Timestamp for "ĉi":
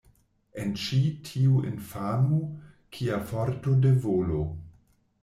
0.83-1.01